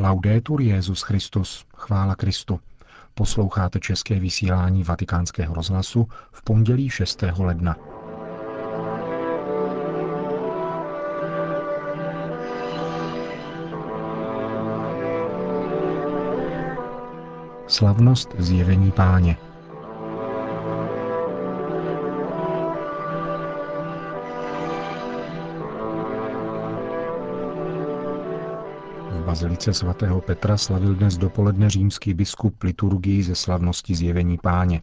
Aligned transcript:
Laudetur 0.00 0.60
Jezus 0.60 1.02
Christus, 1.02 1.64
chvála 1.76 2.14
Kristu. 2.14 2.60
Posloucháte 3.14 3.80
české 3.80 4.20
vysílání 4.20 4.84
Vatikánského 4.84 5.54
rozhlasu 5.54 6.08
v 6.32 6.42
pondělí 6.42 6.90
6. 6.90 7.24
ledna. 7.38 7.76
Slavnost 17.66 18.34
zjevení 18.38 18.92
páně. 18.92 19.47
Bazilice 29.28 29.74
svatého 29.74 30.20
Petra 30.20 30.56
slavil 30.56 30.94
dnes 30.94 31.18
dopoledne 31.18 31.70
římský 31.70 32.14
biskup 32.14 32.62
liturgii 32.62 33.22
ze 33.22 33.34
slavnosti 33.34 33.94
zjevení 33.94 34.38
páně. 34.38 34.82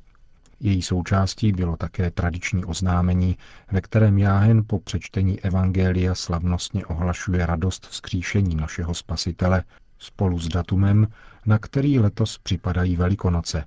Její 0.59 0.81
součástí 0.81 1.51
bylo 1.51 1.77
také 1.77 2.11
tradiční 2.11 2.65
oznámení, 2.65 3.37
ve 3.71 3.81
kterém 3.81 4.17
Jáhen 4.17 4.63
po 4.67 4.79
přečtení 4.79 5.41
Evangelia 5.41 6.15
slavnostně 6.15 6.85
ohlašuje 6.85 7.45
radost 7.45 7.87
vzkříšení 7.87 8.55
našeho 8.55 8.93
Spasitele 8.93 9.63
spolu 9.99 10.39
s 10.39 10.47
datumem, 10.47 11.07
na 11.45 11.59
který 11.59 11.99
letos 11.99 12.37
připadají 12.37 12.95
Velikonoce. 12.95 13.65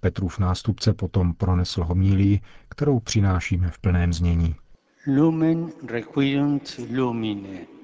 Petrův 0.00 0.38
nástupce 0.38 0.92
potom 0.92 1.34
pronesl 1.34 1.84
homílii, 1.84 2.40
kterou 2.68 3.00
přinášíme 3.00 3.70
v 3.70 3.78
plném 3.78 4.12
znění. 4.12 4.54
Lumen 5.06 5.68
requirunt 5.88 6.80
lumine 6.96 7.77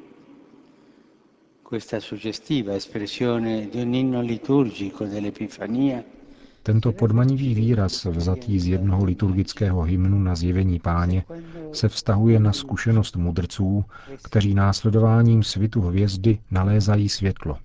tento 6.62 6.93
podmanivý 6.93 7.55
výraz, 7.55 8.05
vzatý 8.05 8.61
z 8.61 8.67
jednoho 8.67 9.05
liturgického 9.05 9.83
hymnu 9.83 10.19
na 10.19 10.34
zjevení 10.34 10.81
páně, 10.81 11.25
se 11.73 11.89
vztahuje 11.89 12.41
na 12.41 12.53
zkušenost 12.53 13.17
mudrců, 13.17 13.84
kteří 14.23 14.55
následováním 14.55 15.43
svitu 15.43 15.81
hvězdy 15.81 16.39
nalézají 16.51 17.09
světlo. 17.09 17.59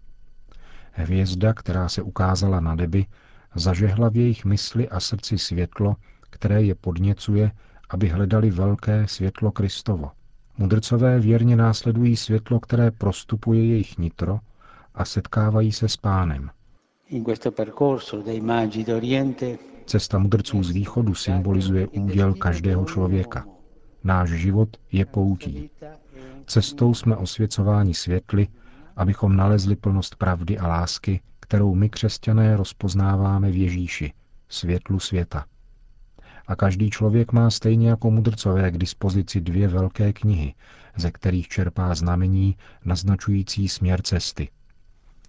Hvězda, 0.91 1.53
která 1.53 1.89
se 1.89 2.01
ukázala 2.01 2.59
na 2.59 2.75
nebi, 2.75 3.05
zažehla 3.55 4.09
v 4.09 4.15
jejich 4.15 4.45
mysli 4.45 4.89
a 4.89 4.99
srdci 4.99 5.37
světlo, 5.37 5.95
které 6.29 6.63
je 6.63 6.75
podněcuje, 6.75 7.51
aby 7.89 8.07
hledali 8.07 8.49
velké 8.51 9.07
světlo 9.07 9.51
Kristovo. 9.51 10.11
Mudrcové 10.59 11.19
věrně 11.19 11.55
následují 11.55 12.15
světlo, 12.15 12.59
které 12.59 12.91
prostupuje 12.91 13.65
jejich 13.65 13.97
nitro 13.97 14.39
a 14.95 15.05
setkávají 15.05 15.71
se 15.71 15.87
s 15.87 15.97
pánem. 15.97 16.49
Cesta 19.85 20.19
mudrců 20.19 20.63
z 20.63 20.69
východu 20.71 21.15
symbolizuje 21.15 21.87
úděl 21.87 22.33
každého 22.33 22.85
člověka. 22.85 23.45
Náš 24.03 24.29
život 24.29 24.69
je 24.91 25.05
poutí. 25.05 25.69
Cestou 26.45 26.93
jsme 26.93 27.15
osvěcováni 27.15 27.93
světly, 27.93 28.47
abychom 28.95 29.35
nalezli 29.35 29.75
plnost 29.75 30.15
pravdy 30.15 30.57
a 30.57 30.67
lásky, 30.67 31.21
kterou 31.39 31.75
my 31.75 31.89
křesťané 31.89 32.57
rozpoznáváme 32.57 33.51
v 33.51 33.55
Ježíši, 33.55 34.13
světlu 34.49 34.99
světa 34.99 35.45
a 36.49 36.55
každý 36.55 36.89
člověk 36.89 37.31
má 37.31 37.49
stejně 37.49 37.89
jako 37.89 38.11
mudrcové 38.11 38.71
k 38.71 38.77
dispozici 38.77 39.41
dvě 39.41 39.67
velké 39.67 40.13
knihy, 40.13 40.53
ze 40.95 41.11
kterých 41.11 41.47
čerpá 41.47 41.95
znamení 41.95 42.57
naznačující 42.85 43.69
směr 43.69 44.01
cesty. 44.01 44.49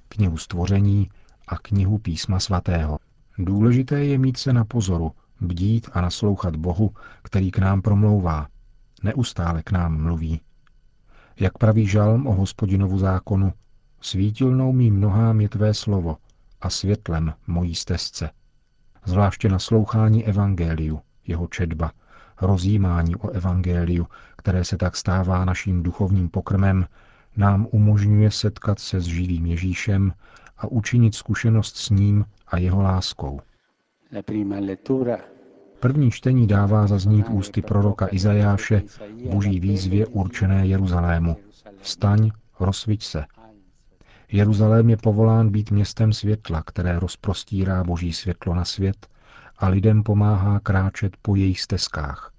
Knihu 0.09 0.37
stvoření 0.37 1.11
a 1.49 1.59
knihu 1.59 1.99
písma 1.99 2.41
svatého. 2.41 2.99
Důležité 3.39 4.05
je 4.05 4.19
mít 4.19 4.37
se 4.37 4.53
na 4.53 4.65
pozoru, 4.65 5.13
bdít 5.41 5.89
a 5.93 6.01
naslouchat 6.01 6.57
Bohu, 6.57 6.91
který 7.23 7.51
k 7.51 7.59
nám 7.59 7.83
promlouvá. 7.83 8.49
Neustále 9.03 9.63
k 9.63 9.71
nám 9.71 10.03
mluví. 10.03 10.41
Jak 11.41 11.59
praví 11.59 11.87
žalm 11.87 12.27
o 12.27 12.33
hospodinovu 12.33 12.99
zákonu, 12.99 13.53
svítilnou 14.01 14.73
mým 14.73 15.01
nohám 15.01 15.41
je 15.41 15.49
tvé 15.49 15.75
slovo 15.75 16.17
a 16.61 16.71
světlem 16.71 17.35
mojí 17.47 17.75
stezce. 17.75 18.31
Zvláště 19.05 19.49
naslouchání 19.49 20.27
evangeliu, 20.27 21.01
jeho 21.27 21.47
četba, 21.47 21.93
rozjímání 22.41 23.17
o 23.17 23.31
evangeliu, 23.31 24.07
které 24.37 24.65
se 24.65 24.77
tak 24.77 24.97
stává 24.97 25.45
naším 25.45 25.83
duchovním 25.83 26.29
pokrmem, 26.29 26.87
nám 27.37 27.67
umožňuje 27.71 28.31
setkat 28.31 28.79
se 28.79 29.01
s 29.01 29.05
živým 29.05 29.47
Ježíšem 29.47 30.13
a 30.59 30.67
učinit 30.67 31.15
zkušenost 31.15 31.77
s 31.77 31.91
ním 31.91 32.25
a 32.49 32.59
jeho 32.59 32.83
láskou. 32.83 33.41
První 35.81 36.11
čtení 36.11 36.47
dává 36.47 36.87
zaznít 36.87 37.29
ústy 37.29 37.63
proroka 37.63 38.09
Izajáše 38.11 38.83
boží 39.31 39.61
výzvě 39.61 40.07
určené 40.07 40.67
Jeruzalému. 40.67 41.37
Vstaň, 41.81 42.31
rozsviť 42.61 43.05
se. 43.05 43.25
Jeruzalém 44.33 44.91
je 44.91 44.97
povolán 44.97 45.49
být 45.49 45.71
městem 45.71 46.13
světla, 46.13 46.63
které 46.63 46.99
rozprostírá 46.99 47.85
boží 47.85 48.13
světlo 48.13 48.55
na 48.55 48.65
svět 48.65 49.07
a 49.61 49.69
lidem 49.69 50.03
pomáhá 50.03 50.61
kráčet 50.61 51.17
po 51.23 51.37
jejich 51.37 51.61
stezkách. 51.61 52.33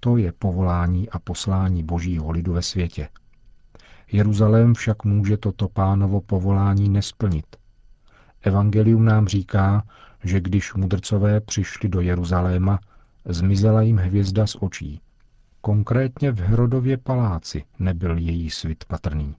To 0.00 0.16
je 0.16 0.32
povolání 0.32 1.10
a 1.10 1.18
poslání 1.18 1.82
božího 1.84 2.30
lidu 2.30 2.52
ve 2.52 2.62
světě. 2.62 3.08
Jeruzalém 4.12 4.74
však 4.74 5.04
může 5.04 5.36
toto 5.36 5.68
pánovo 5.68 6.20
povolání 6.20 6.88
nesplnit. 6.88 7.56
Evangelium 8.42 9.04
nám 9.04 9.28
říká, 9.28 9.86
že 10.24 10.40
když 10.40 10.74
mudrcové 10.74 11.40
přišli 11.40 11.88
do 11.88 12.00
Jeruzaléma, 12.00 12.78
zmizela 13.24 13.82
jim 13.82 13.96
hvězda 13.96 14.46
z 14.46 14.56
očí. 14.60 15.00
Konkrétně 15.60 16.32
v 16.32 16.40
Herodově 16.40 16.96
paláci 16.96 17.64
nebyl 17.78 18.18
její 18.18 18.50
svit 18.50 18.84
patrný. 18.84 19.34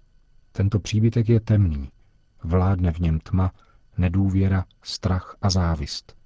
Tento 0.52 0.80
příbytek 0.80 1.30
je 1.30 1.40
temný. 1.40 1.90
Vládne 2.44 2.92
v 2.92 3.00
něm 3.00 3.20
tma, 3.20 3.52
nedůvěra, 3.98 4.66
strach 4.84 5.36
a 5.42 5.50
závist. 5.50 6.19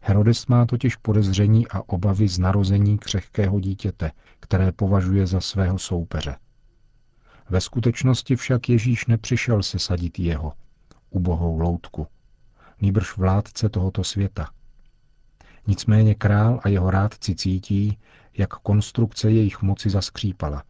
Herodes 0.00 0.46
má 0.46 0.66
totiž 0.66 0.96
podezření 0.96 1.68
a 1.68 1.82
obavy 1.88 2.28
z 2.28 2.38
narození 2.38 2.98
křehkého 2.98 3.60
dítěte, 3.60 4.10
které 4.40 4.72
považuje 4.72 5.26
za 5.26 5.40
svého 5.40 5.78
soupeře. 5.78 6.36
Ve 7.50 7.60
skutečnosti 7.60 8.36
však 8.36 8.68
Ježíš 8.68 9.06
nepřišel 9.06 9.62
se 9.62 9.78
sadit 9.78 10.18
jeho, 10.18 10.52
ubohou 11.10 11.58
loutku, 11.58 12.06
nýbrž 12.80 13.16
vládce 13.16 13.68
tohoto 13.68 14.04
světa. 14.04 14.48
Nicméně 15.66 16.14
král 16.14 16.60
a 16.62 16.68
jeho 16.68 16.90
rádci 16.90 17.34
cítí, 17.34 17.98
jak 18.38 18.50
konstrukce 18.50 19.30
jejich 19.30 19.62
moci 19.62 19.90
zaskřípala 19.90 20.62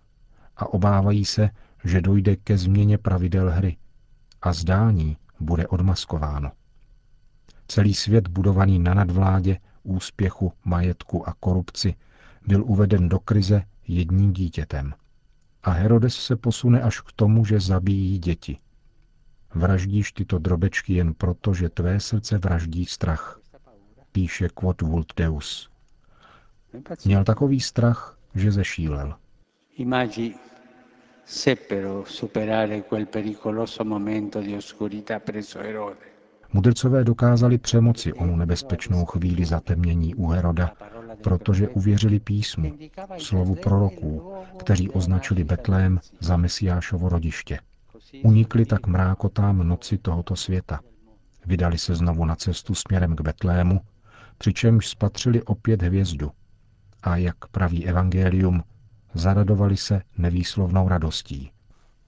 a 0.57 0.67
obávají 0.67 1.25
se, 1.25 1.51
že 1.85 2.01
dojde 2.01 2.37
ke 2.37 2.59
změně 2.59 2.99
pravidel 2.99 3.51
hry 3.51 3.77
a 4.43 4.53
zdání 4.53 5.17
bude 5.41 5.67
odmaskováno. 5.67 6.53
Celý 7.69 7.95
svět 7.95 8.29
budovaný 8.29 8.79
na 8.79 8.95
nadvládě, 8.95 9.59
úspěchu, 9.83 10.53
majetku 10.65 11.29
a 11.29 11.35
korupci 11.41 11.95
byl 12.47 12.65
uveden 12.65 13.09
do 13.09 13.19
krize 13.19 13.63
jedním 13.89 14.33
dítětem. 14.33 14.95
A 15.63 15.71
Herodes 15.71 16.15
se 16.15 16.37
posune 16.37 16.83
až 16.83 17.01
k 17.01 17.13
tomu, 17.13 17.45
že 17.45 17.61
zabíjí 17.61 18.19
děti. 18.19 18.59
Vraždíš 19.55 20.13
tyto 20.13 20.39
drobečky 20.39 20.95
jen 20.95 21.15
proto, 21.15 21.55
že 21.55 21.69
tvé 21.69 22.01
srdce 22.01 22.39
vraždí 22.39 22.85
strach, 22.87 23.41
píše 24.13 24.49
Quod 24.49 24.83
Vult 24.83 25.13
Deus. 25.17 25.71
Měl 27.05 27.25
takový 27.25 27.61
strach, 27.61 28.19
že 28.35 28.53
zešílel. 28.53 29.15
Imagine 29.77 30.35
seppero 31.25 32.05
superare 32.07 32.81
quel 32.81 33.07
pericoloso 33.07 33.85
momento 33.85 34.41
di 34.41 34.57
oscurità 34.57 35.19
preso 35.19 35.59
Erode. 35.59 36.13
Mudrcové 36.55 37.05
dokázali 37.05 37.59
přemoci 37.59 38.13
onu 38.13 38.37
nebezpečnou 38.37 39.05
chvíli 39.05 39.45
zatemnění 39.45 40.15
u 40.15 40.27
Heroda, 40.27 40.73
protože 41.23 41.69
uvěřili 41.69 42.21
písmu, 42.21 42.73
slovu 43.19 43.55
proroků, 43.55 44.33
kteří 44.59 44.91
označili 44.91 45.45
Betlém 45.45 46.01
za 46.21 46.37
Mesiášovo 46.37 47.09
rodiště. 47.09 47.59
Unikli 48.23 48.65
tak 48.65 48.87
mrákotám 48.87 49.69
noci 49.69 49.99
tohoto 49.99 50.37
světa. 50.37 50.81
Vydali 51.47 51.79
se 51.79 51.95
znovu 51.95 52.25
na 52.25 52.37
cestu 52.37 52.75
směrem 52.75 53.17
k 53.17 53.21
Betlému, 53.21 53.81
přičemž 54.39 54.89
spatřili 54.89 55.43
opět 55.43 55.83
hvězdu. 55.83 56.31
A 57.03 57.17
jak 57.17 57.37
praví 57.51 57.87
evangelium, 57.87 58.63
zaradovali 59.15 59.77
se 59.77 60.03
nevýslovnou 60.19 60.89
radostí. 60.89 61.51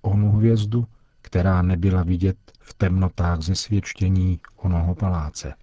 Onu 0.03 0.31
hvězdu, 0.31 0.87
která 1.23 1.63
nebyla 1.63 2.03
vidět 2.03 2.37
v 2.65 2.75
temnotách 2.75 3.41
zesvědčení 3.41 4.41
onoho 4.57 4.95
paláce. 4.95 5.55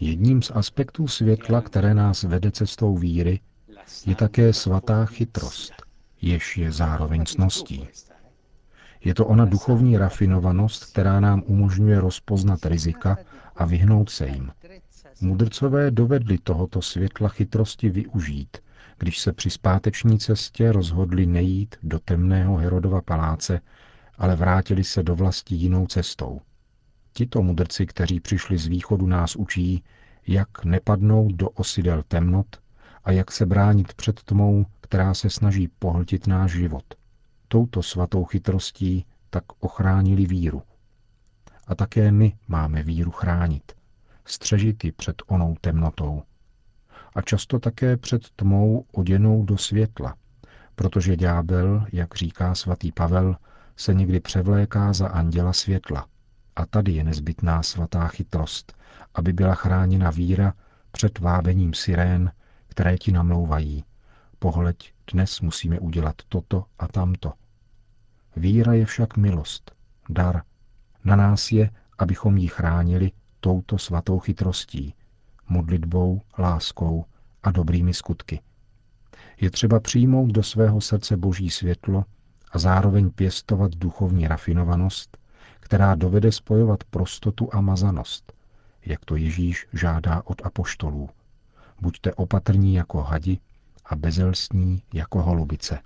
Jedním 0.00 0.42
z 0.42 0.50
aspektů 0.50 1.08
světla, 1.08 1.60
které 1.60 1.94
nás 1.94 2.22
vede 2.22 2.50
cestou 2.50 2.96
víry, 2.96 3.40
je 4.06 4.14
také 4.14 4.52
svatá 4.52 5.06
chytrost, 5.06 5.72
jež 6.22 6.56
je 6.56 6.72
zároveň 6.72 7.24
cností. 7.24 7.88
Je 9.04 9.14
to 9.14 9.26
ona 9.26 9.44
duchovní 9.44 9.98
rafinovanost, 9.98 10.84
která 10.84 11.20
nám 11.20 11.42
umožňuje 11.46 12.00
rozpoznat 12.00 12.66
rizika 12.66 13.18
a 13.56 13.64
vyhnout 13.64 14.10
se 14.10 14.26
jim. 14.26 14.50
Mudrcové 15.20 15.90
dovedli 15.90 16.38
tohoto 16.38 16.82
světla 16.82 17.28
chytrosti 17.28 17.88
využít, 17.88 18.58
když 19.02 19.18
se 19.18 19.32
při 19.32 19.50
zpáteční 19.50 20.18
cestě 20.18 20.72
rozhodli 20.72 21.26
nejít 21.26 21.76
do 21.82 21.98
temného 21.98 22.56
Herodova 22.56 23.02
paláce, 23.02 23.60
ale 24.18 24.36
vrátili 24.36 24.84
se 24.84 25.02
do 25.02 25.16
vlasti 25.16 25.54
jinou 25.54 25.86
cestou. 25.86 26.40
Tito 27.12 27.42
mudrci, 27.42 27.86
kteří 27.86 28.20
přišli 28.20 28.58
z 28.58 28.66
východu, 28.66 29.06
nás 29.06 29.36
učí, 29.36 29.84
jak 30.26 30.64
nepadnout 30.64 31.32
do 31.32 31.50
osidel 31.50 32.02
temnot 32.08 32.60
a 33.04 33.12
jak 33.12 33.32
se 33.32 33.46
bránit 33.46 33.94
před 33.94 34.22
tmou, 34.22 34.66
která 34.80 35.14
se 35.14 35.30
snaží 35.30 35.68
pohltit 35.78 36.26
náš 36.26 36.52
život. 36.52 36.84
Touto 37.48 37.82
svatou 37.82 38.24
chytrostí 38.24 39.06
tak 39.30 39.44
ochránili 39.60 40.26
víru. 40.26 40.62
A 41.66 41.74
také 41.74 42.12
my 42.12 42.36
máme 42.48 42.82
víru 42.82 43.10
chránit, 43.10 43.72
střežit 44.24 44.84
ji 44.84 44.92
před 44.92 45.22
onou 45.26 45.56
temnotou. 45.60 46.22
A 47.14 47.22
často 47.22 47.58
také 47.58 47.96
před 47.96 48.30
tmou 48.36 48.84
oděnou 48.92 49.44
do 49.44 49.58
světla, 49.58 50.16
protože 50.74 51.16
ďábel, 51.16 51.86
jak 51.92 52.14
říká 52.14 52.54
svatý 52.54 52.92
Pavel, 52.92 53.36
se 53.76 53.94
někdy 53.94 54.20
převléká 54.20 54.92
za 54.92 55.08
anděla 55.08 55.52
světla. 55.52 56.06
A 56.56 56.66
tady 56.66 56.92
je 56.92 57.04
nezbytná 57.04 57.62
svatá 57.62 58.08
chytrost, 58.08 58.76
aby 59.14 59.32
byla 59.32 59.54
chráněna 59.54 60.10
víra 60.10 60.54
před 60.90 61.18
vábením 61.18 61.74
sirén, 61.74 62.32
které 62.66 62.98
ti 62.98 63.12
namlouvají. 63.12 63.84
Pohleď, 64.38 64.92
dnes 65.12 65.40
musíme 65.40 65.80
udělat 65.80 66.14
toto 66.28 66.64
a 66.78 66.88
tamto. 66.88 67.32
Víra 68.36 68.72
je 68.72 68.86
však 68.86 69.16
milost, 69.16 69.72
dar. 70.08 70.42
Na 71.04 71.16
nás 71.16 71.52
je, 71.52 71.70
abychom 71.98 72.36
ji 72.36 72.48
chránili 72.48 73.10
touto 73.40 73.78
svatou 73.78 74.18
chytrostí, 74.18 74.94
modlitbou, 75.52 76.20
láskou 76.38 77.04
a 77.42 77.50
dobrými 77.50 77.94
skutky. 77.94 78.40
Je 79.40 79.50
třeba 79.50 79.80
přijmout 79.80 80.30
do 80.30 80.42
svého 80.42 80.80
srdce 80.80 81.16
boží 81.16 81.50
světlo 81.50 82.04
a 82.52 82.58
zároveň 82.58 83.10
pěstovat 83.10 83.74
duchovní 83.76 84.28
rafinovanost, 84.28 85.18
která 85.60 85.94
dovede 85.94 86.32
spojovat 86.32 86.84
prostotu 86.84 87.48
a 87.52 87.60
mazanost, 87.60 88.32
jak 88.86 89.04
to 89.04 89.16
Ježíš 89.16 89.66
žádá 89.72 90.22
od 90.24 90.46
apoštolů. 90.46 91.08
Buďte 91.80 92.14
opatrní 92.14 92.74
jako 92.74 93.00
hadi 93.00 93.38
a 93.84 93.96
bezelstní 93.96 94.82
jako 94.94 95.22
holubice. 95.22 95.78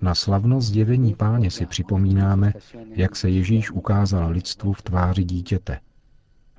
Na 0.00 0.14
slavnost 0.14 0.68
zjevení 0.68 1.14
páně 1.14 1.50
si 1.50 1.66
připomínáme, 1.66 2.52
jak 2.88 3.16
se 3.16 3.30
Ježíš 3.30 3.70
ukázal 3.70 4.30
lidstvu 4.30 4.72
v 4.72 4.82
tváři 4.82 5.24
dítěte. 5.24 5.80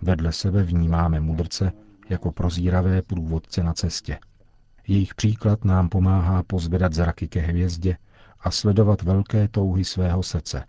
Vedle 0.01 0.31
sebe 0.31 0.63
vnímáme 0.63 1.19
mudrce 1.19 1.71
jako 2.09 2.31
prozíravé 2.31 3.01
průvodce 3.01 3.63
na 3.63 3.73
cestě. 3.73 4.19
Jejich 4.87 5.15
příklad 5.15 5.65
nám 5.65 5.89
pomáhá 5.89 6.43
pozvedat 6.43 6.93
zraky 6.93 7.27
ke 7.27 7.39
hvězdě 7.39 7.97
a 8.39 8.51
sledovat 8.51 9.01
velké 9.01 9.47
touhy 9.47 9.83
svého 9.85 10.23
srdce. 10.23 10.65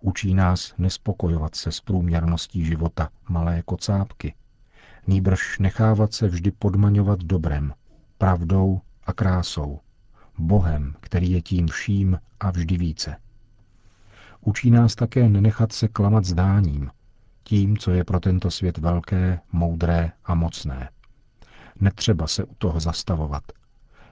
Učí 0.00 0.34
nás 0.34 0.74
nespokojovat 0.78 1.54
se 1.54 1.72
s 1.72 1.80
průměrností 1.80 2.64
života 2.64 3.08
malé 3.28 3.62
kocápky, 3.62 4.34
nýbrž 5.06 5.58
nechávat 5.58 6.12
se 6.12 6.28
vždy 6.28 6.50
podmaňovat 6.50 7.20
dobrem, 7.20 7.74
pravdou 8.18 8.80
a 9.04 9.12
krásou, 9.12 9.80
Bohem, 10.38 10.94
který 11.00 11.30
je 11.30 11.42
tím 11.42 11.68
vším 11.68 12.18
a 12.40 12.50
vždy 12.50 12.76
více. 12.76 13.16
Učí 14.40 14.70
nás 14.70 14.94
také 14.94 15.28
nenechat 15.28 15.72
se 15.72 15.88
klamat 15.88 16.24
zdáním, 16.24 16.90
tím, 17.52 17.76
co 17.76 17.90
je 17.90 18.04
pro 18.04 18.20
tento 18.20 18.50
svět 18.50 18.78
velké, 18.78 19.40
moudré 19.52 20.12
a 20.24 20.34
mocné. 20.34 20.90
Netřeba 21.80 22.26
se 22.26 22.44
u 22.44 22.54
toho 22.54 22.80
zastavovat. 22.80 23.42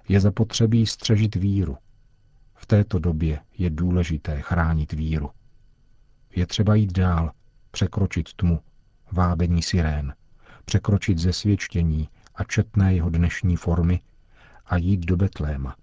Je 0.09 0.21
zapotřebí 0.21 0.87
střežit 0.87 1.35
víru. 1.35 1.77
V 2.55 2.67
této 2.67 2.99
době 2.99 3.41
je 3.59 3.71
důležité 3.71 4.41
chránit 4.41 4.93
víru. 4.93 5.31
Je 6.37 6.47
třeba 6.47 6.75
jít 6.75 6.93
dál, 6.93 7.33
překročit 7.71 8.33
tmu, 8.33 8.61
vábení 9.13 9.63
sirén, 9.63 10.15
překročit 10.65 11.19
zesvědčení 11.19 12.09
a 12.35 12.45
četné 12.45 12.95
jeho 12.95 13.11
dnešní 13.11 13.57
formy 13.57 14.01
a 14.67 14.77
jít 14.77 15.01
do 15.01 15.17
Betléma. 15.17 15.77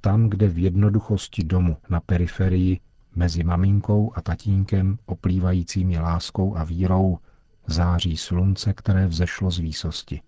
Tam, 0.00 0.30
kde 0.30 0.48
v 0.48 0.58
jednoduchosti 0.58 1.44
domu 1.44 1.76
na 1.90 2.00
periferii 2.00 2.80
mezi 3.14 3.44
maminkou 3.44 4.12
a 4.14 4.20
tatínkem 4.22 4.98
oplývajícími 5.06 5.98
láskou 5.98 6.56
a 6.56 6.64
vírou 6.64 7.18
září 7.66 8.16
slunce, 8.16 8.72
které 8.74 9.06
vzešlo 9.06 9.50
z 9.50 9.58
výsosti 9.58 10.20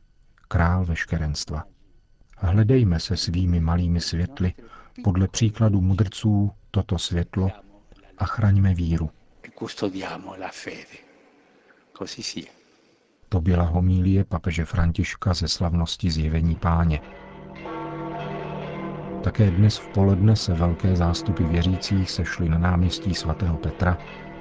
král 0.48 0.84
veškerenstva. 0.84 1.64
Hledejme 2.38 3.00
se 3.00 3.16
svými 3.16 3.60
malými 3.60 4.00
světly 4.00 4.54
podle 5.04 5.28
příkladu 5.28 5.80
mudrců 5.80 6.50
toto 6.70 6.98
světlo 6.98 7.50
a 8.18 8.24
chraňme 8.24 8.74
víru. 8.74 9.10
To 13.28 13.40
byla 13.40 13.64
homílie 13.64 14.24
papeže 14.24 14.64
Františka 14.64 15.34
ze 15.34 15.48
slavnosti 15.48 16.10
zjevení 16.10 16.56
páně. 16.56 17.00
Také 19.24 19.50
dnes 19.50 19.78
v 19.78 19.88
poledne 19.88 20.36
se 20.36 20.54
velké 20.54 20.96
zástupy 20.96 21.44
věřících 21.44 22.10
sešly 22.10 22.48
na 22.48 22.58
náměstí 22.58 23.14
svatého 23.14 23.56
Petra, 23.56 23.98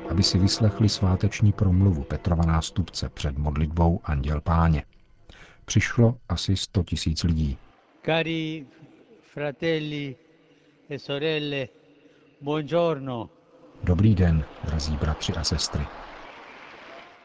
aby 0.10 0.24
si 0.24 0.39
vyslechli 0.39 0.89
sváteční 0.89 1.51
promluvu 1.51 2.04
Petrova 2.04 2.45
nástupce 2.45 3.10
před 3.10 3.38
modlitbou 3.38 4.00
Anděl 4.04 4.42
Páně 4.42 4.83
přišlo 5.72 6.18
asi 6.30 6.57
100 6.57 6.83
tisíc 6.83 7.24
lidí. 7.24 7.57
Cari 8.06 8.66
fratelli 9.33 10.16
e 10.89 11.00
sorelle, 11.00 11.68
buongiorno. 12.42 13.30
Dobrý 13.83 14.16
den, 14.16 14.44
drazí 14.63 14.98
bratři 14.98 15.33
a 15.33 15.44
sestry. 15.44 15.88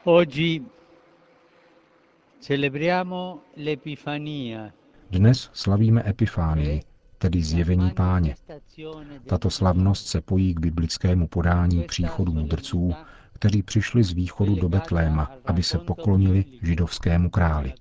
Oggi 0.03 0.61
celebriamo 2.39 3.39
l'Epifania. 3.57 4.71
Dnes 5.09 5.49
slavíme 5.53 6.03
Epifánii, 6.07 6.81
tedy 7.17 7.43
zjevení 7.43 7.91
páně. 7.91 8.35
Tato 9.27 9.49
slavnost 9.49 10.07
se 10.07 10.21
pojí 10.21 10.53
k 10.53 10.59
biblickému 10.59 11.27
podání 11.27 11.83
příchodu 11.83 12.33
mudrců, 12.33 12.93
kteří 13.33 13.63
přišli 13.63 14.03
z 14.03 14.11
východu 14.13 14.55
do 14.55 14.69
Betléma, 14.69 15.31
aby 15.45 15.63
se 15.63 15.77
poklonili 15.77 16.45
židovskému 16.61 17.29
králi. 17.29 17.73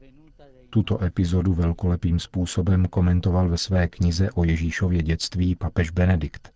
Tuto 0.70 1.04
epizodu 1.04 1.54
velkolepým 1.54 2.18
způsobem 2.18 2.86
komentoval 2.86 3.48
ve 3.48 3.58
své 3.58 3.88
knize 3.88 4.30
o 4.30 4.44
Ježíšově 4.44 5.02
dětství 5.02 5.54
papež 5.54 5.90
Benedikt. 5.90 6.52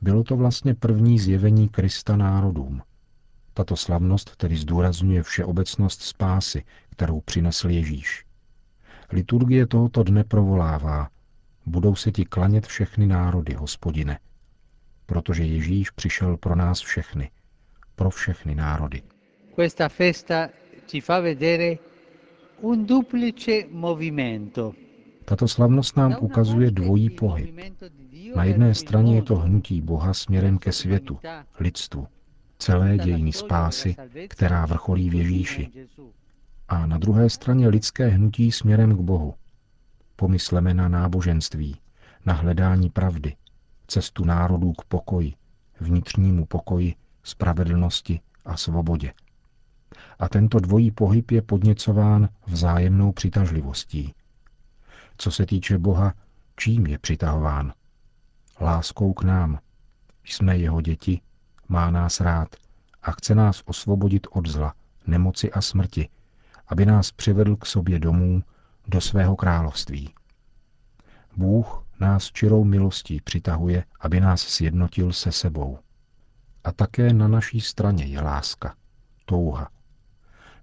Bylo 0.00 0.24
to 0.24 0.36
vlastně 0.36 0.74
první 0.74 1.18
zjevení 1.18 1.68
Krista 1.68 2.16
národům. 2.16 2.82
Tato 3.54 3.76
slavnost 3.76 4.36
tedy 4.36 4.56
zdůrazňuje 4.56 5.22
všeobecnost 5.22 6.02
spásy, 6.02 6.64
kterou 6.90 7.20
přinesl 7.20 7.70
Ježíš. 7.70 8.24
Liturgie 9.12 9.66
tohoto 9.66 10.02
dne 10.02 10.24
provolává 10.24 11.08
Budou 11.66 11.94
se 11.94 12.12
ti 12.12 12.24
klanět 12.24 12.66
všechny 12.66 13.06
národy, 13.06 13.54
hospodine, 13.54 14.18
protože 15.06 15.44
Ježíš 15.44 15.90
přišel 15.90 16.36
pro 16.36 16.56
nás 16.56 16.80
všechny, 16.80 17.30
pro 17.96 18.10
všechny 18.10 18.54
národy. 18.54 19.02
Questa 19.54 19.88
festa 19.88 20.48
ci 20.86 21.00
fa 21.00 21.20
vedere 21.20 21.76
un 22.60 22.86
duplice 22.86 23.52
movimento. 23.70 24.72
Tato 25.24 25.48
slavnost 25.48 25.96
nám 25.96 26.16
ukazuje 26.20 26.70
dvojí 26.70 27.10
pohyb. 27.10 27.60
Na 28.36 28.44
jedné 28.44 28.74
straně 28.74 29.14
je 29.16 29.22
to 29.22 29.36
hnutí 29.36 29.80
Boha 29.80 30.14
směrem 30.14 30.58
ke 30.58 30.72
světu, 30.72 31.18
lidstvu, 31.60 32.06
celé 32.58 32.98
dějiny 32.98 33.32
spásy, 33.32 33.96
která 34.28 34.66
vrcholí 34.66 35.10
v 35.10 35.14
Ježíši. 35.14 35.68
A 36.68 36.86
na 36.86 36.98
druhé 36.98 37.30
straně 37.30 37.68
lidské 37.68 38.06
hnutí 38.08 38.52
směrem 38.52 38.96
k 38.96 39.00
Bohu. 39.00 39.34
Pomysleme 40.20 40.74
na 40.74 40.88
náboženství, 40.88 41.76
na 42.26 42.34
hledání 42.34 42.90
pravdy, 42.90 43.36
cestu 43.86 44.24
národů 44.24 44.72
k 44.72 44.84
pokoji, 44.84 45.34
vnitřnímu 45.80 46.46
pokoji, 46.46 46.94
spravedlnosti 47.22 48.20
a 48.44 48.56
svobodě 48.56 49.12
a 50.18 50.28
tento 50.28 50.60
dvojí 50.60 50.90
pohyb 50.90 51.30
je 51.30 51.42
podněcován 51.42 52.28
vzájemnou 52.46 53.12
přitažlivostí. 53.12 54.14
Co 55.16 55.30
se 55.30 55.46
týče 55.46 55.78
Boha, 55.78 56.14
čím 56.56 56.86
je 56.86 56.98
přitahován? 56.98 57.72
Láskou 58.60 59.12
k 59.12 59.22
nám. 59.22 59.58
Jsme 60.24 60.56
jeho 60.56 60.80
děti, 60.80 61.20
má 61.68 61.90
nás 61.90 62.20
rád 62.20 62.56
a 63.02 63.12
chce 63.12 63.34
nás 63.34 63.62
osvobodit 63.66 64.26
od 64.30 64.46
zla, 64.48 64.74
nemoci 65.06 65.52
a 65.52 65.60
smrti, 65.60 66.08
aby 66.68 66.86
nás 66.86 67.12
přivedl 67.12 67.56
k 67.56 67.66
sobě 67.66 67.98
domů, 67.98 68.42
do 68.90 69.00
svého 69.00 69.36
království. 69.36 70.14
Bůh 71.36 71.86
nás 72.00 72.32
čirou 72.32 72.64
milostí 72.64 73.20
přitahuje, 73.20 73.84
aby 74.00 74.20
nás 74.20 74.40
sjednotil 74.40 75.12
se 75.12 75.32
sebou. 75.32 75.78
A 76.64 76.72
také 76.72 77.12
na 77.12 77.28
naší 77.28 77.60
straně 77.60 78.04
je 78.04 78.20
láska, 78.20 78.74
touha. 79.24 79.70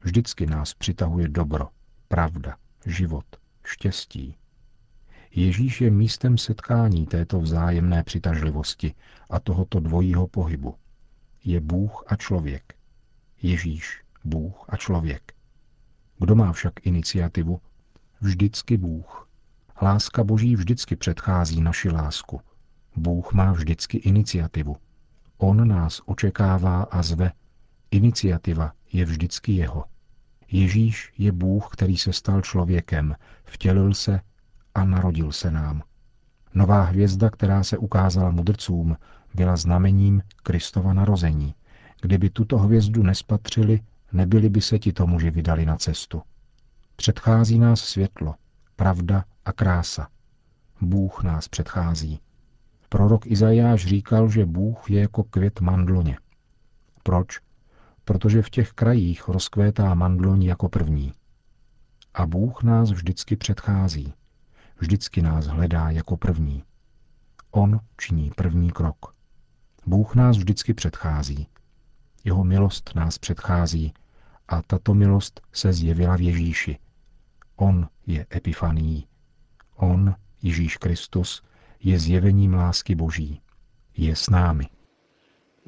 Vždycky 0.01 0.45
nás 0.45 0.73
přitahuje 0.73 1.27
dobro, 1.27 1.67
pravda, 2.07 2.57
život, 2.85 3.25
štěstí. 3.65 4.37
Ježíš 5.31 5.81
je 5.81 5.91
místem 5.91 6.37
setkání 6.37 7.05
této 7.05 7.39
vzájemné 7.39 8.03
přitažlivosti 8.03 8.93
a 9.29 9.39
tohoto 9.39 9.79
dvojího 9.79 10.27
pohybu. 10.27 10.75
Je 11.43 11.61
Bůh 11.61 12.03
a 12.07 12.15
člověk. 12.15 12.73
Ježíš, 13.41 14.03
Bůh 14.23 14.65
a 14.69 14.77
člověk. 14.77 15.33
Kdo 16.19 16.35
má 16.35 16.53
však 16.53 16.85
iniciativu? 16.85 17.61
Vždycky 18.21 18.77
Bůh. 18.77 19.29
Láska 19.81 20.23
Boží 20.23 20.55
vždycky 20.55 20.95
předchází 20.95 21.61
naši 21.61 21.89
lásku. 21.89 22.41
Bůh 22.95 23.33
má 23.33 23.51
vždycky 23.51 23.97
iniciativu. 23.97 24.75
On 25.37 25.67
nás 25.67 26.01
očekává 26.05 26.83
a 26.83 27.01
zve. 27.01 27.31
Iniciativa 27.91 28.71
je 28.93 29.05
vždycky 29.05 29.51
jeho. 29.51 29.85
Ježíš 30.51 31.13
je 31.17 31.31
Bůh, 31.31 31.67
který 31.71 31.97
se 31.97 32.13
stal 32.13 32.41
člověkem, 32.41 33.15
vtělil 33.45 33.93
se 33.93 34.21
a 34.75 34.83
narodil 34.83 35.31
se 35.31 35.51
nám. 35.51 35.83
Nová 36.53 36.81
hvězda, 36.83 37.29
která 37.29 37.63
se 37.63 37.77
ukázala 37.77 38.31
mudrcům, 38.31 38.97
byla 39.35 39.57
znamením 39.57 40.21
Kristova 40.43 40.93
narození. 40.93 41.55
Kdyby 42.01 42.29
tuto 42.29 42.57
hvězdu 42.57 43.03
nespatřili, 43.03 43.79
nebyli 44.11 44.49
by 44.49 44.61
se 44.61 44.79
ti 44.79 44.93
muži 45.05 45.31
vydali 45.31 45.65
na 45.65 45.77
cestu. 45.77 46.21
Předchází 46.99 47.59
nás 47.59 47.79
světlo, 47.79 48.35
pravda 48.75 49.25
a 49.45 49.53
krása. 49.53 50.07
Bůh 50.81 51.23
nás 51.23 51.47
předchází. 51.47 52.19
Prorok 52.89 53.25
Izajáš 53.25 53.85
říkal, 53.85 54.29
že 54.29 54.45
Bůh 54.45 54.91
je 54.91 55.01
jako 55.01 55.23
květ 55.23 55.61
mandloně. 55.61 56.17
Proč? 57.03 57.39
Protože 58.05 58.41
v 58.41 58.49
těch 58.49 58.71
krajích 58.71 59.27
rozkvétá 59.27 59.93
mandloň 59.93 60.43
jako 60.43 60.69
první. 60.69 61.13
A 62.13 62.25
Bůh 62.25 62.63
nás 62.63 62.91
vždycky 62.91 63.35
předchází. 63.35 64.13
Vždycky 64.79 65.21
nás 65.21 65.45
hledá 65.45 65.89
jako 65.89 66.17
první. 66.17 66.63
On 67.51 67.79
činí 67.97 68.31
první 68.35 68.71
krok. 68.71 69.15
Bůh 69.85 70.15
nás 70.15 70.37
vždycky 70.37 70.73
předchází. 70.73 71.47
Jeho 72.23 72.43
milost 72.43 72.91
nás 72.95 73.17
předchází 73.17 73.93
a 74.47 74.61
tato 74.61 74.93
milost 74.93 75.41
se 75.51 75.73
zjevila 75.73 76.15
v 76.15 76.21
Ježíši. 76.21 76.79
On 77.59 77.87
je 78.07 78.25
epifaní. 78.35 79.07
On, 79.75 80.15
Ježíš 80.43 80.77
Kristus, 80.77 81.43
je 81.83 81.99
zjevením 81.99 82.53
lásky 82.53 82.95
Boží. 82.95 83.41
Je 83.97 84.15
s 84.15 84.29
námi. 84.29 84.63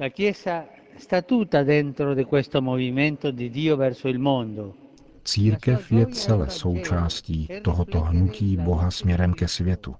La 0.00 0.08
Chiesa 0.08 0.64
sta 0.98 1.22
tutta 1.22 1.62
dentro 1.62 2.14
di 2.14 2.24
questo 2.24 2.62
movimento 2.62 3.30
di 3.30 3.50
Dio 3.50 3.76
verso 3.76 4.08
il 4.08 4.18
mondo. 4.18 4.74
Církev 5.24 5.92
je 5.92 6.06
celé 6.06 6.50
součástí 6.50 7.48
tohoto 7.62 8.00
hnutí 8.00 8.56
Boha 8.56 8.90
směrem 8.90 9.34
ke 9.34 9.48
světu. 9.48 9.96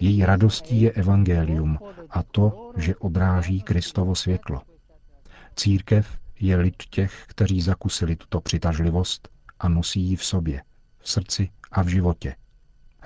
Její 0.00 0.24
radostí 0.24 0.80
je 0.80 0.92
evangelium 0.92 1.78
a 2.10 2.22
to, 2.22 2.72
že 2.76 2.96
odráží 2.96 3.62
Kristovo 3.62 4.14
světlo. 4.14 4.62
Církev 5.56 6.18
je 6.40 6.56
lid 6.56 6.82
těch, 6.90 7.24
kteří 7.26 7.60
zakusili 7.60 8.16
tuto 8.16 8.40
přitažlivost 8.40 9.28
a 9.60 9.68
nosí 9.68 10.00
ji 10.00 10.16
v 10.16 10.24
sobě, 10.24 10.62
v 11.04 11.10
srdci 11.10 11.50
a 11.72 11.82
v 11.82 11.88
životě. 11.88 12.36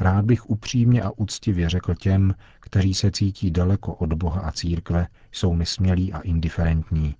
Rád 0.01 0.25
bych 0.25 0.51
upřímně 0.51 1.03
a 1.03 1.11
úctivě 1.11 1.69
řekl 1.69 1.95
těm, 1.95 2.35
kteří 2.61 2.95
se 2.95 3.11
cítí 3.11 3.51
daleko 3.51 3.95
od 3.95 4.13
Boha 4.13 4.41
a 4.41 4.53
církve, 4.53 5.07
jsou 5.33 5.57
nesmělí 5.57 6.13
a 6.13 6.21
indiferentní. 6.21 7.15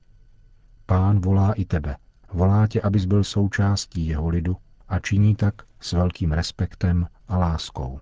Pán 0.87 1.21
volá 1.21 1.53
i 1.53 1.65
tebe. 1.65 1.97
Volá 2.33 2.67
tě, 2.67 2.81
abys 2.81 3.05
byl 3.05 3.25
součástí 3.25 4.07
jeho 4.07 4.29
lidu 4.29 4.57
a 4.89 4.99
činí 4.99 5.35
tak 5.37 5.55
s 5.81 5.93
velkým 5.93 6.33
respektem 6.33 7.07
a 7.29 7.39
láskou. 7.39 8.01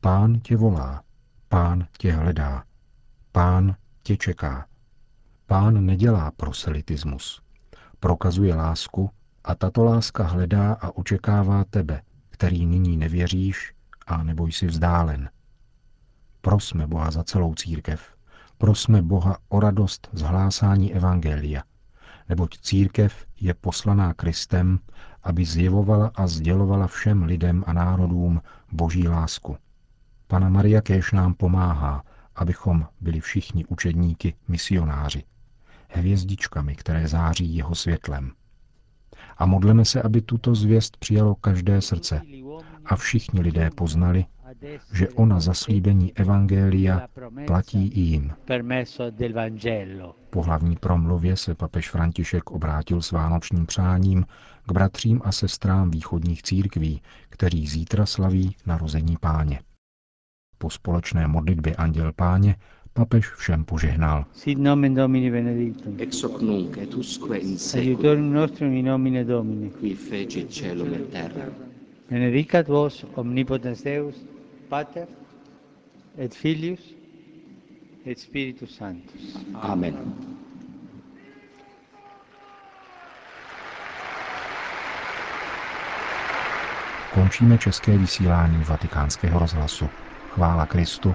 Pán 0.00 0.40
tě 0.40 0.56
volá, 0.56 1.02
pán 1.48 1.86
tě 1.98 2.12
hledá, 2.12 2.64
pán 3.32 3.76
tě 4.02 4.16
čeká. 4.16 4.66
Pán 5.46 5.86
nedělá 5.86 6.30
proselitismus. 6.30 7.42
Prokazuje 8.00 8.54
lásku 8.54 9.10
a 9.44 9.54
tato 9.54 9.84
láska 9.84 10.24
hledá 10.24 10.72
a 10.72 10.96
očekává 10.96 11.64
tebe, 11.64 12.02
který 12.30 12.66
nyní 12.66 12.96
nevěříš 12.96 13.74
a 14.06 14.22
nebo 14.22 14.46
jsi 14.46 14.66
vzdálen. 14.66 15.30
Prosme 16.40 16.86
Boha 16.86 17.10
za 17.10 17.24
celou 17.24 17.54
církev. 17.54 18.16
Prosme 18.58 19.02
Boha 19.02 19.38
o 19.48 19.60
radost 19.60 20.08
z 20.12 20.22
hlásání 20.22 20.94
Evangelia, 20.94 21.62
neboť 22.28 22.58
církev 22.60 23.26
je 23.40 23.54
poslaná 23.54 24.14
Kristem, 24.14 24.78
aby 25.22 25.44
zjevovala 25.44 26.10
a 26.14 26.26
sdělovala 26.26 26.86
všem 26.86 27.22
lidem 27.22 27.64
a 27.66 27.72
národům 27.72 28.42
boží 28.72 29.08
lásku. 29.08 29.56
Pana 30.26 30.48
Maria 30.48 30.80
Kéž 30.80 31.12
nám 31.12 31.34
pomáhá, 31.34 32.04
abychom 32.36 32.86
byli 33.00 33.20
všichni 33.20 33.64
učedníky 33.64 34.34
misionáři, 34.48 35.24
hvězdičkami, 35.88 36.76
které 36.76 37.08
září 37.08 37.56
jeho 37.56 37.74
světlem. 37.74 38.32
A 39.36 39.46
modleme 39.46 39.84
se, 39.84 40.02
aby 40.02 40.20
tuto 40.20 40.54
zvěst 40.54 40.96
přijalo 40.96 41.34
každé 41.34 41.80
srdce 41.80 42.22
a 42.84 42.96
všichni 42.96 43.40
lidé 43.40 43.70
poznali, 43.74 44.24
že 44.92 45.08
ona 45.08 45.40
zaslíbení 45.40 46.16
Evangelia 46.16 47.08
platí 47.46 47.88
i 47.88 48.00
jim. 48.00 48.32
Po 50.30 50.42
hlavní 50.42 50.76
promluvě 50.76 51.36
se 51.36 51.54
papež 51.54 51.90
František 51.90 52.50
obrátil 52.50 53.02
s 53.02 53.12
vánočním 53.12 53.66
přáním 53.66 54.26
k 54.66 54.72
bratřím 54.72 55.20
a 55.24 55.32
sestrám 55.32 55.90
východních 55.90 56.42
církví, 56.42 57.02
kteří 57.28 57.66
zítra 57.66 58.06
slaví 58.06 58.56
narození 58.66 59.16
páně. 59.20 59.60
Po 60.58 60.70
společné 60.70 61.26
modlitbě 61.26 61.74
Anděl 61.74 62.12
páně 62.12 62.56
papež 62.92 63.26
všem 63.36 63.64
požehnal. 63.64 64.24
Sit 64.32 64.58
nomen 64.58 64.94
Domini 64.94 65.30
benedictum. 65.30 65.96
Ex 65.98 66.22
hoc 66.22 66.40
nunc 66.40 66.76
et 66.76 66.94
usque 66.94 67.38
in 67.38 67.58
seculum. 67.58 68.32
nostrum 68.32 68.72
in 68.72 68.84
nomine 68.86 69.24
Domini. 69.24 69.70
Qui 69.80 69.94
fecit 69.94 70.50
celum 70.52 70.94
et 70.94 71.10
terra. 71.10 71.46
Benedicat 72.10 72.68
vos 72.68 73.04
omnipotens 73.14 73.82
Deus, 73.82 74.14
Pater 74.68 75.06
et 76.18 76.34
Filius 76.34 76.80
et 78.06 78.18
Spiritus 78.18 78.76
Sanctus. 78.76 79.38
Amen. 79.54 79.94
Končíme 87.14 87.58
české 87.58 87.98
vysílání 87.98 88.64
vatikánského 88.68 89.38
rozhlasu. 89.38 89.88
Chvála 90.30 90.66
Kristu. 90.66 91.14